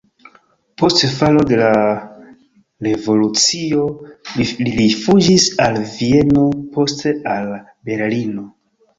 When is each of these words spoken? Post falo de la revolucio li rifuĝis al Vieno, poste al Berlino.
Post 0.81 1.01
falo 1.15 1.41
de 1.49 1.57
la 1.57 1.67
revolucio 2.87 3.83
li 4.37 4.47
rifuĝis 4.77 5.45
al 5.65 5.77
Vieno, 5.91 6.47
poste 6.79 7.13
al 7.35 7.53
Berlino. 7.91 8.47